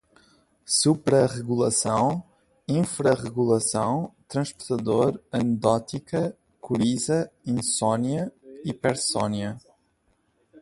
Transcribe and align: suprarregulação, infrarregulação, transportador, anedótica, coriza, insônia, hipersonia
suprarregulação, 0.65 2.23
infrarregulação, 2.67 4.15
transportador, 4.27 5.21
anedótica, 5.31 6.35
coriza, 6.59 7.31
insônia, 7.45 8.33
hipersonia 8.65 9.59